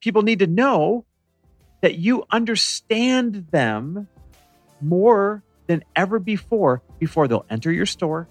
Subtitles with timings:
[0.00, 1.04] people need to know
[1.80, 4.08] that you understand them
[4.80, 8.28] more than ever before before they'll enter your store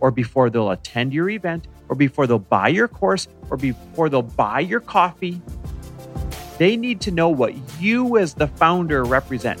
[0.00, 4.22] or before they'll attend your event or before they'll buy your course or before they'll
[4.22, 5.40] buy your coffee.
[6.58, 9.60] They need to know what you as the founder represent.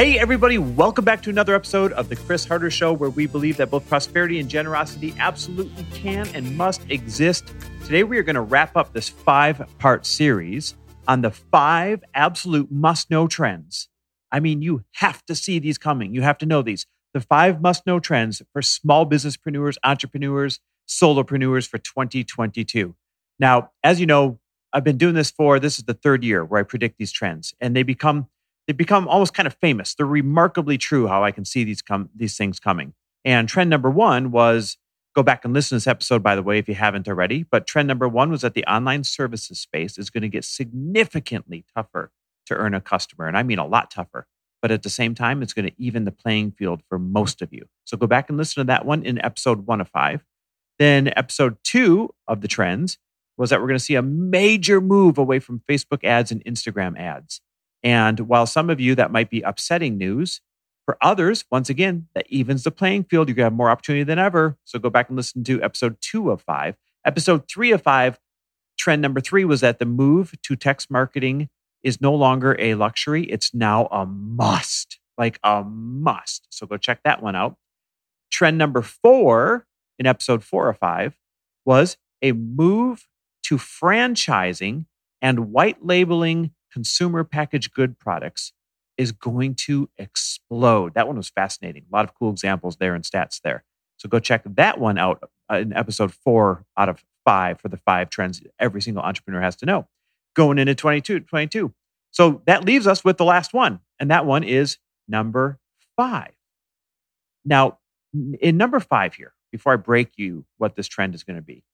[0.00, 3.58] Hey, everybody, welcome back to another episode of The Chris Harder Show, where we believe
[3.58, 7.52] that both prosperity and generosity absolutely can and must exist.
[7.84, 10.74] Today, we are going to wrap up this five part series
[11.06, 13.90] on the five absolute must know trends.
[14.32, 16.86] I mean, you have to see these coming, you have to know these.
[17.12, 22.96] The five must know trends for small businesspreneurs, entrepreneurs, solopreneurs for 2022.
[23.38, 24.38] Now, as you know,
[24.72, 27.52] I've been doing this for this is the third year where I predict these trends,
[27.60, 28.28] and they become
[28.70, 29.96] they become almost kind of famous.
[29.96, 32.94] They're remarkably true how I can see these come these things coming.
[33.24, 34.78] And trend number one was
[35.12, 37.42] go back and listen to this episode, by the way, if you haven't already.
[37.42, 41.64] But trend number one was that the online services space is going to get significantly
[41.74, 42.12] tougher
[42.46, 43.26] to earn a customer.
[43.26, 44.28] And I mean a lot tougher.
[44.62, 47.52] But at the same time, it's going to even the playing field for most of
[47.52, 47.66] you.
[47.86, 50.24] So go back and listen to that one in episode one of five.
[50.78, 52.98] Then episode two of the trends
[53.36, 56.96] was that we're going to see a major move away from Facebook ads and Instagram
[56.96, 57.40] ads.
[57.82, 60.40] And while some of you that might be upsetting news,
[60.90, 63.28] for others, once again, that evens the playing field.
[63.28, 64.58] To have more opportunity than ever.
[64.64, 66.74] So go back and listen to episode two of five.
[67.04, 68.18] Episode three of five,
[68.76, 71.48] trend number three was that the move to text marketing
[71.84, 73.22] is no longer a luxury.
[73.24, 76.48] It's now a must, like a must.
[76.50, 77.56] So go check that one out.
[78.30, 79.66] Trend number four
[79.98, 81.16] in episode four or five
[81.64, 83.06] was a move
[83.44, 84.86] to franchising
[85.22, 88.52] and white labeling consumer packaged good products
[88.96, 90.94] is going to explode.
[90.94, 91.84] That one was fascinating.
[91.90, 93.64] A lot of cool examples there and stats there.
[93.96, 97.76] So go check that one out uh, in episode four out of five for the
[97.78, 99.88] five trends every single entrepreneur has to know
[100.34, 101.72] going into 22, 22.
[102.10, 105.58] So that leaves us with the last one, and that one is number
[105.96, 106.32] five.
[107.44, 107.78] Now,
[108.12, 111.64] in number five here, before I break you what this trend is going to be,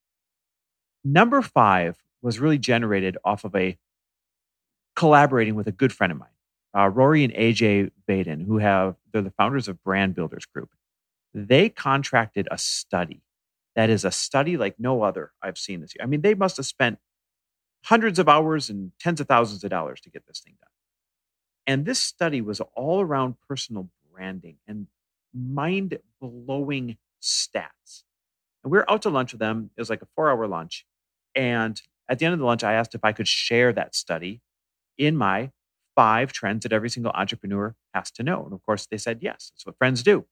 [1.04, 3.78] number five was really generated off of a
[4.96, 6.28] collaborating with a good friend of mine,
[6.76, 10.70] uh, Rory and AJ Vaden, who have, they're the founders of Brand Builders Group.
[11.34, 13.22] They contracted a study
[13.76, 16.02] that is a study like no other I've seen this year.
[16.02, 16.98] I mean, they must have spent
[17.84, 20.70] hundreds of hours and tens of thousands of dollars to get this thing done.
[21.66, 24.86] And this study was all around personal branding and
[25.34, 28.02] mind blowing stats.
[28.64, 29.70] And we were out to lunch with them.
[29.76, 30.86] It was like a four hour lunch.
[31.34, 34.40] And at the end of the lunch, I asked if I could share that study
[34.98, 35.50] in my
[35.94, 38.44] five trends that every single entrepreneur has to know.
[38.44, 39.52] And of course, they said yes.
[39.54, 40.26] That's what friends do.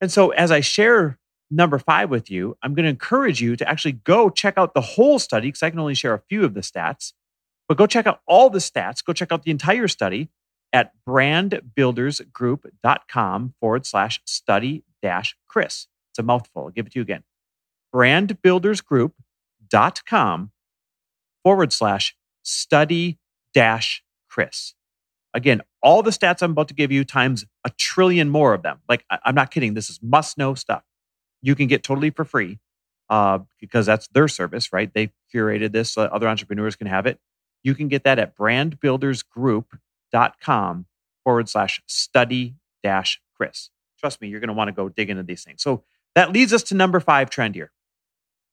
[0.00, 1.18] And so, as I share
[1.50, 4.80] number five with you, I'm going to encourage you to actually go check out the
[4.80, 7.12] whole study because I can only share a few of the stats.
[7.68, 9.04] But go check out all the stats.
[9.04, 10.30] Go check out the entire study
[10.72, 15.86] at brandbuildersgroup.com forward slash study dash Chris.
[16.12, 16.64] It's a mouthful.
[16.64, 17.24] I'll give it to you again.
[17.94, 20.50] Brandbuildersgroup.com
[21.42, 23.18] forward slash study
[23.54, 24.74] dash Chris.
[25.32, 28.80] Again, all the stats I'm about to give you times a trillion more of them.
[28.88, 29.74] Like, I'm not kidding.
[29.74, 30.82] This is must know stuff.
[31.40, 32.58] You can get totally for free
[33.08, 34.92] uh, because that's their service, right?
[34.92, 37.18] They curated this so other entrepreneurs can have it.
[37.62, 40.86] You can get that at brandbuildersgroup.com
[41.24, 43.70] forward slash study dash Chris.
[43.98, 45.62] Trust me, you're going to want to go dig into these things.
[45.62, 47.70] So that leads us to number five trend here.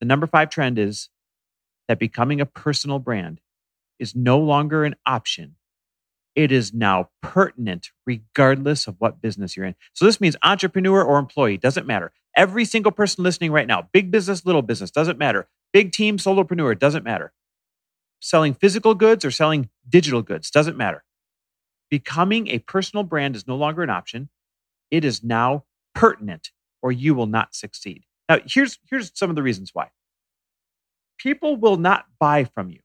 [0.00, 1.08] The number five trend is
[1.88, 3.40] that becoming a personal brand
[3.98, 5.56] is no longer an option.
[6.34, 9.74] It is now pertinent regardless of what business you're in.
[9.92, 12.12] So this means entrepreneur or employee, doesn't matter.
[12.36, 15.48] Every single person listening right now, big business, little business, doesn't matter.
[15.72, 17.32] Big team, solopreneur, doesn't matter.
[18.20, 21.04] Selling physical goods or selling digital goods, doesn't matter.
[21.90, 24.28] Becoming a personal brand is no longer an option.
[24.90, 25.64] It is now
[25.94, 26.50] pertinent
[26.82, 28.04] or you will not succeed.
[28.28, 29.90] Now, here's, here's some of the reasons why.
[31.18, 32.80] People will not buy from you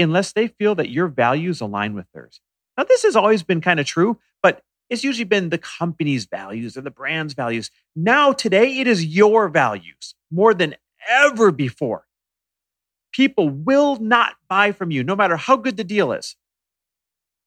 [0.00, 2.40] unless they feel that your values align with theirs.
[2.76, 6.76] Now, this has always been kind of true, but it's usually been the company's values
[6.76, 7.70] or the brand's values.
[7.94, 10.76] Now, today, it is your values more than
[11.08, 12.06] ever before.
[13.12, 16.36] People will not buy from you, no matter how good the deal is,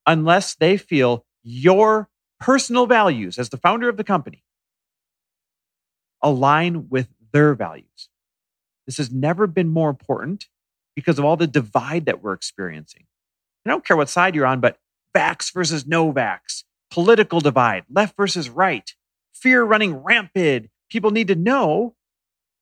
[0.05, 2.09] unless they feel your
[2.39, 4.43] personal values as the founder of the company
[6.21, 8.09] align with their values.
[8.85, 10.47] This has never been more important
[10.95, 13.05] because of all the divide that we're experiencing.
[13.65, 14.77] I don't care what side you're on, but
[15.15, 18.93] vax versus no vax, political divide, left versus right,
[19.33, 20.69] fear running rampant.
[20.89, 21.95] People need to know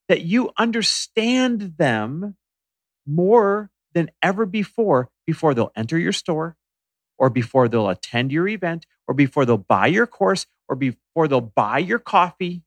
[0.07, 2.35] that you understand them
[3.05, 6.55] more than ever before before they'll enter your store
[7.17, 11.41] or before they'll attend your event or before they'll buy your course or before they'll
[11.41, 12.63] buy your coffee.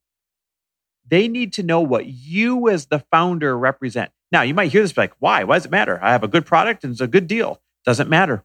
[1.07, 4.11] They need to know what you as the founder represent.
[4.35, 5.45] Now, you might hear this like, why?
[5.45, 6.01] Why does it matter?
[6.03, 7.63] I have a good product and it's a good deal.
[7.85, 8.43] Doesn't matter.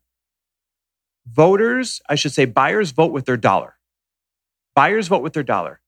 [1.26, 3.74] Voters, I should say, buyers vote with their dollar.
[4.76, 5.82] Buyers vote with their dollar.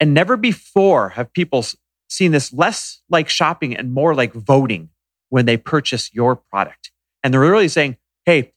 [0.00, 1.66] And never before have people
[2.08, 4.88] seen this less like shopping and more like voting
[5.28, 6.90] when they purchase your product.
[7.22, 8.54] And they're really saying, hey,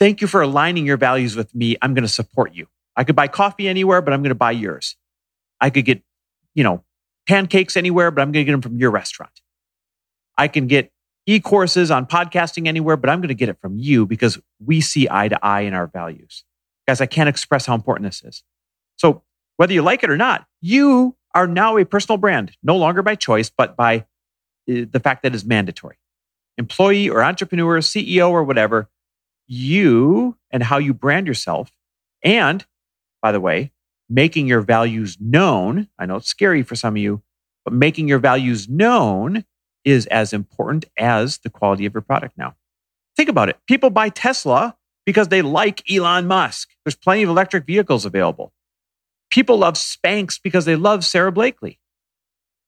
[0.00, 1.76] thank you for aligning your values with me.
[1.80, 2.66] I'm going to support you.
[2.96, 4.96] I could buy coffee anywhere, but I'm going to buy yours.
[5.60, 6.02] I could get,
[6.56, 6.82] you know,
[7.28, 9.30] pancakes anywhere, but I'm going to get them from your restaurant.
[10.40, 10.90] I can get
[11.26, 14.80] e courses on podcasting anywhere, but I'm going to get it from you because we
[14.80, 16.44] see eye to eye in our values.
[16.88, 18.42] Guys, I can't express how important this is.
[18.96, 19.22] So,
[19.58, 23.16] whether you like it or not, you are now a personal brand, no longer by
[23.16, 24.06] choice, but by
[24.66, 25.98] uh, the fact that it's mandatory.
[26.56, 28.88] Employee or entrepreneur, CEO or whatever,
[29.46, 31.70] you and how you brand yourself.
[32.24, 32.64] And
[33.20, 33.72] by the way,
[34.08, 35.88] making your values known.
[35.98, 37.22] I know it's scary for some of you,
[37.66, 39.44] but making your values known
[39.84, 42.54] is as important as the quality of your product now.
[43.16, 43.56] Think about it.
[43.66, 46.70] People buy Tesla because they like Elon Musk.
[46.84, 48.52] There's plenty of electric vehicles available.
[49.30, 51.80] People love Spanx because they love Sara Blakely.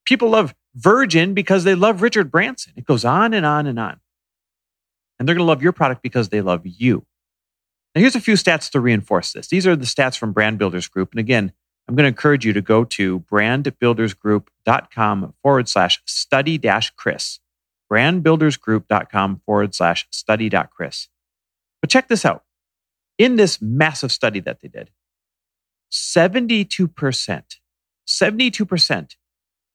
[0.06, 2.72] People love Virgin because they love Richard Branson.
[2.76, 4.00] It goes on and on and on.
[5.18, 7.04] And they're going to love your product because they love you.
[7.94, 9.48] Now, here's a few stats to reinforce this.
[9.48, 11.12] These are the stats from Brand Builders Group.
[11.12, 11.52] And again,
[11.88, 17.40] I'm going to encourage you to go to brandbuildersgroup.com forward slash study dash Chris.
[17.90, 21.08] Brandbuildersgroup.com forward slash study dot Chris.
[21.81, 22.44] But check this out.
[23.19, 24.90] In this massive study that they did,
[25.93, 26.79] 72%,
[28.08, 29.17] 72%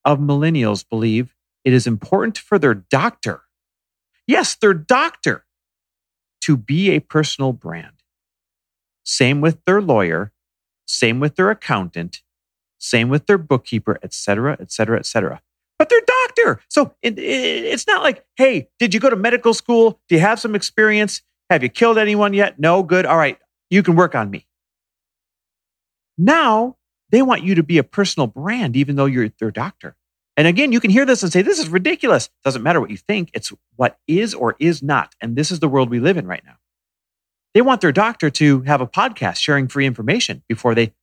[0.03, 3.43] of millennials believe it is important for their doctor,
[4.25, 5.45] yes, their doctor,
[6.41, 7.91] to be a personal brand.
[9.03, 10.31] Same with their lawyer
[10.87, 12.21] same with their accountant,
[12.79, 15.41] same with their bookkeeper, et cetera, et cetera, et cetera.
[15.77, 16.61] But they're doctor.
[16.69, 19.99] So it, it, it's not like, hey, did you go to medical school?
[20.09, 21.21] Do you have some experience?
[21.49, 22.59] Have you killed anyone yet?
[22.59, 23.05] No, good.
[23.05, 23.37] All right,
[23.69, 24.47] you can work on me.
[26.17, 26.77] Now
[27.11, 29.95] they want you to be a personal brand, even though you're their doctor.
[30.35, 32.29] And again, you can hear this and say, this is ridiculous.
[32.43, 35.15] Doesn't matter what you think, it's what is or is not.
[35.21, 36.57] And this is the world we live in right now.
[37.57, 40.93] They want their doctor to have a podcast sharing free information before they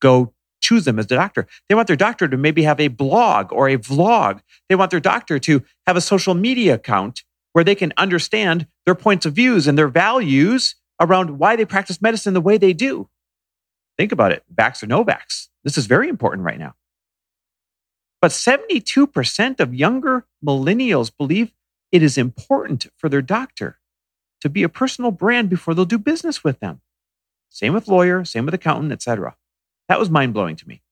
[0.00, 1.48] go choose them as the doctor.
[1.68, 4.38] They want their doctor to maybe have a blog or a vlog.
[4.68, 8.94] They want their doctor to have a social media account where they can understand their
[8.94, 13.08] points of views and their values around why they practice medicine the way they do.
[13.98, 15.48] Think about it, vax or no vax.
[15.64, 16.76] This is very important right now.
[18.22, 21.50] But 72% of younger millennials believe
[21.90, 23.80] it is important for their doctor
[24.44, 26.82] to be a personal brand before they'll do business with them.
[27.48, 29.36] Same with lawyer, same with accountant, etc.
[29.88, 30.82] That was mind blowing to me.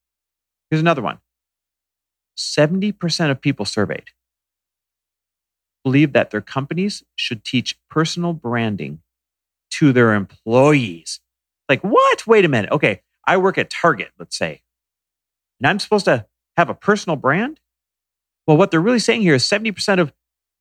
[0.70, 1.18] Here's another one
[2.34, 4.04] 70% of people surveyed
[5.84, 9.00] believe that their companies should teach personal branding
[9.72, 11.20] to their employees.
[11.68, 12.26] Like, what?
[12.26, 12.70] Wait a minute.
[12.72, 14.62] Okay, I work at Target, let's say,
[15.60, 16.24] and I'm supposed to
[16.56, 17.60] have a personal brand?
[18.46, 20.10] Well, what they're really saying here is 70% of,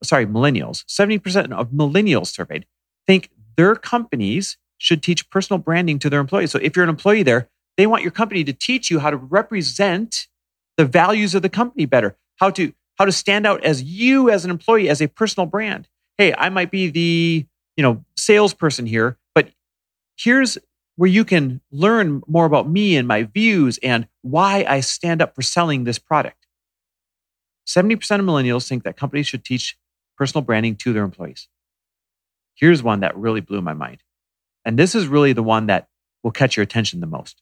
[0.03, 2.65] sorry, millennials, 70% of millennials surveyed
[3.11, 6.49] think their companies should teach personal branding to their employees.
[6.51, 9.17] So if you're an employee there, they want your company to teach you how to
[9.17, 10.27] represent
[10.77, 14.45] the values of the company better, how to how to stand out as you as
[14.45, 15.89] an employee as a personal brand.
[16.17, 19.49] Hey, I might be the, you know, salesperson here, but
[20.15, 20.57] here's
[20.95, 25.35] where you can learn more about me and my views and why I stand up
[25.35, 26.47] for selling this product.
[27.67, 29.77] 70% of millennials think that companies should teach
[30.15, 31.47] personal branding to their employees.
[32.55, 34.03] Here's one that really blew my mind.
[34.65, 35.87] And this is really the one that
[36.23, 37.41] will catch your attention the most.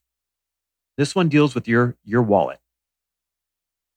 [0.97, 2.59] This one deals with your, your wallet.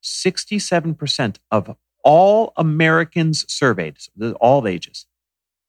[0.03, 3.97] 67% of all Americans surveyed,
[4.41, 5.07] all ages,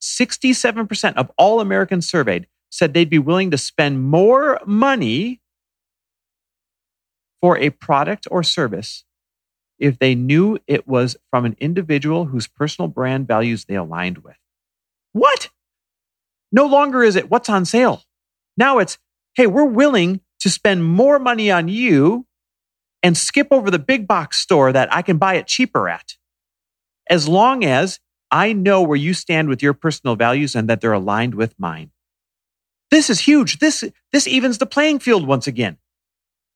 [0.01, 5.39] 67% of all Americans surveyed said they'd be willing to spend more money
[7.39, 9.05] for a product or service
[9.79, 14.38] if they knew it was from an individual whose personal brand values they aligned with.
[15.13, 15.50] What?
[16.51, 18.03] No longer is it what's on sale.
[18.58, 18.98] Now it's,
[19.36, 22.27] hey, we're willing to spend more money on you
[23.01, 26.15] and skip over the big box store that I can buy it cheaper at.
[27.10, 28.00] As long as
[28.32, 31.91] I know where you stand with your personal values and that they're aligned with mine.
[32.89, 33.60] This is huge.
[33.60, 35.77] This, this evens the playing field once again.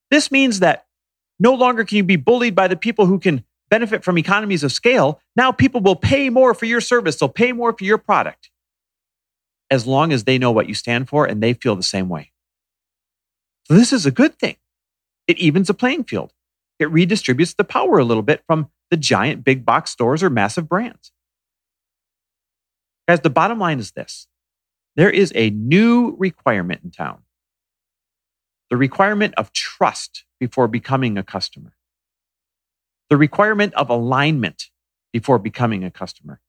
[0.10, 0.86] This means that
[1.40, 4.72] no longer can you be bullied by the people who can benefit from economies of
[4.72, 5.22] scale.
[5.36, 7.18] Now people will pay more for your service.
[7.18, 8.50] They'll pay more for your product
[9.70, 12.32] as long as they know what you stand for and they feel the same way.
[13.66, 14.56] So this is a good thing.
[15.28, 16.32] It evens the playing field.
[16.80, 20.70] It redistributes the power a little bit from the giant big box stores or massive
[20.70, 21.12] brands.
[23.08, 24.28] Guys, the bottom line is this
[24.96, 27.20] there is a new requirement in town
[28.70, 31.77] the requirement of trust before becoming a customer,
[33.10, 34.66] the requirement of alignment
[35.14, 36.40] before becoming a customer.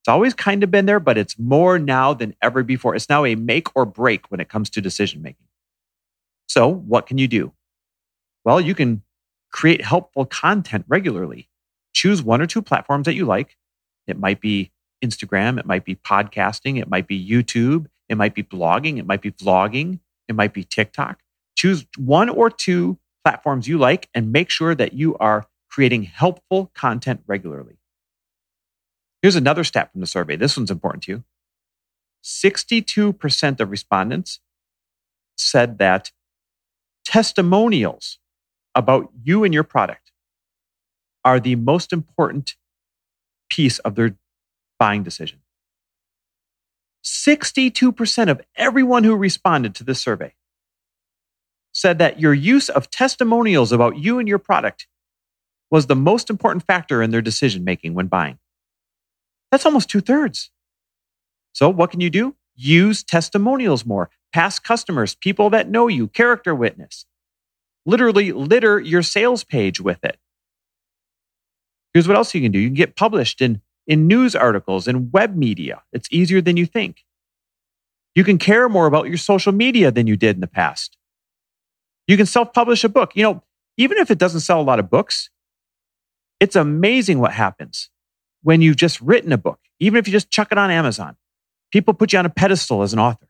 [0.00, 2.94] It's always kind of been there, but it's more now than ever before.
[2.94, 5.46] It's now a make or break when it comes to decision making.
[6.48, 7.52] So, what can you do?
[8.44, 9.02] Well, you can
[9.52, 11.48] create helpful content regularly.
[11.92, 13.56] Choose one or two platforms that you like.
[14.06, 14.72] It might be
[15.04, 19.22] Instagram, it might be podcasting, it might be YouTube, it might be blogging, it might
[19.22, 21.20] be vlogging, it might be TikTok.
[21.56, 26.70] Choose one or two platforms you like and make sure that you are creating helpful
[26.74, 27.78] content regularly.
[29.22, 30.36] Here's another stat from the survey.
[30.36, 31.24] This one's important to you.
[32.24, 34.40] 62% of respondents
[35.36, 36.12] said that
[37.04, 38.18] testimonials
[38.74, 40.12] about you and your product
[41.24, 42.56] are the most important
[43.50, 44.16] piece of their
[44.78, 45.40] buying decision.
[47.04, 50.34] 62% of everyone who responded to this survey
[51.72, 54.86] said that your use of testimonials about you and your product
[55.70, 58.38] was the most important factor in their decision making when buying.
[59.50, 60.50] That's almost two thirds.
[61.52, 62.36] So, what can you do?
[62.54, 67.06] Use testimonials more, past customers, people that know you, character witness.
[67.86, 70.18] Literally litter your sales page with it.
[71.94, 75.12] Here's what else you can do you can get published in, in news articles and
[75.12, 75.82] web media.
[75.92, 77.04] It's easier than you think.
[78.14, 80.96] You can care more about your social media than you did in the past.
[82.06, 83.12] You can self publish a book.
[83.14, 83.42] You know,
[83.76, 85.30] even if it doesn't sell a lot of books,
[86.40, 87.90] it's amazing what happens
[88.42, 91.16] when you've just written a book, even if you just chuck it on Amazon.
[91.70, 93.28] People put you on a pedestal as an author.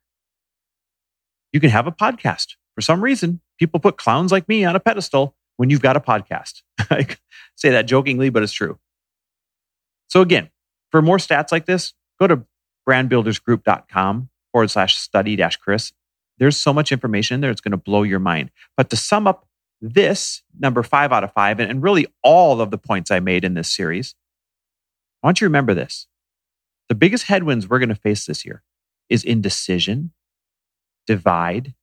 [1.53, 2.55] You can have a podcast.
[2.75, 6.01] For some reason, people put clowns like me on a pedestal when you've got a
[6.01, 6.63] podcast.
[6.79, 7.07] I
[7.57, 8.79] say that jokingly, but it's true.
[10.09, 10.51] So, again,
[10.91, 12.45] for more stats like this, go to
[12.89, 15.93] brandbuildersgroup.com forward slash study dash Chris
[16.41, 18.51] there's so much information in there, it's going to blow your mind.
[18.77, 19.47] But to sum up
[19.81, 23.55] this number five out of five, and, really all of the points I made in
[23.55, 24.15] this series,
[25.23, 26.07] I want you to remember this.
[26.89, 28.63] The biggest headwinds we're going to face this year
[29.09, 30.13] is indecision,
[31.07, 31.75] divide,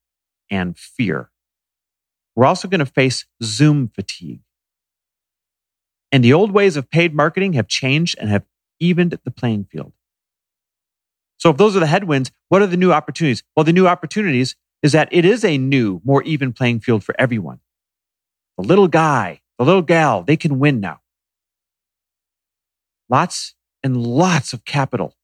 [0.49, 1.31] and fear.
[2.35, 4.41] We're also going to face Zoom fatigue.
[6.11, 8.45] And the old ways of paid marketing have changed and have
[8.79, 9.93] evened the playing field.
[11.37, 13.43] So if those are the headwinds, what are the new opportunities?
[13.55, 17.15] Well, the new opportunities is that it is a new, more even playing field for
[17.19, 17.59] everyone.
[18.57, 21.01] The little guy, the little gal, they can win now.
[23.09, 25.15] Lots and lots of capital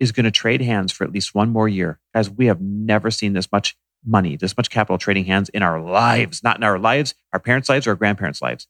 [0.00, 2.00] is going to trade hands for at least one more year.
[2.14, 5.80] as we have never seen this much money, this much capital trading hands in our
[5.80, 8.66] lives, not in our lives, our parents' lives, or our grandparents' lives.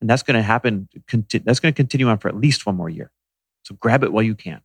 [0.00, 0.88] And that's going to happen.
[1.44, 3.10] That's going to continue on for at least one more year.
[3.64, 4.62] So grab it while you can.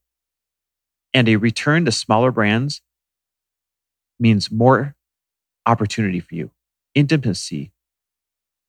[1.14, 2.82] And a return to smaller brands
[4.20, 4.96] means more
[5.66, 6.52] opportunity for you.
[6.96, 7.72] Intimacy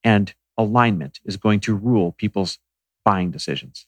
[0.05, 2.59] and alignment is going to rule people's
[3.05, 3.87] buying decisions.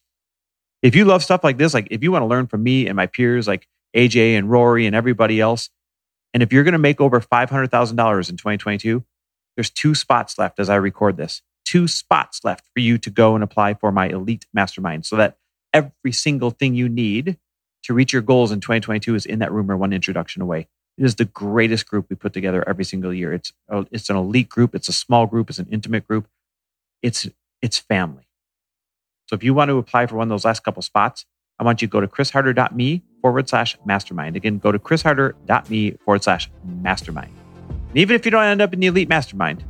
[0.82, 2.96] If you love stuff like this, like if you want to learn from me and
[2.96, 5.70] my peers like AJ and Rory and everybody else,
[6.34, 9.04] and if you're going to make over $500,000 in 2022,
[9.56, 11.42] there's two spots left as I record this.
[11.64, 15.38] Two spots left for you to go and apply for my elite mastermind so that
[15.72, 17.38] every single thing you need
[17.84, 20.68] to reach your goals in 2022 is in that room or one introduction away.
[20.98, 23.34] Is the greatest group we put together every single year.
[23.34, 24.74] It's oh, it's an elite group.
[24.74, 25.50] It's a small group.
[25.50, 26.26] It's an intimate group.
[27.02, 27.28] It's
[27.60, 28.26] it's family.
[29.28, 31.26] So if you want to apply for one of those last couple spots,
[31.58, 34.36] I want you to go to chrisharder.me forward slash mastermind.
[34.36, 37.32] Again, go to chrisharder.me forward slash mastermind.
[37.88, 39.64] And even if you don't end up in the elite mastermind,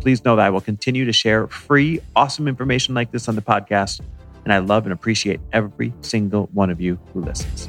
[0.00, 3.42] please know that I will continue to share free, awesome information like this on the
[3.42, 4.00] podcast
[4.44, 7.68] and I love and appreciate every single one of you who listens.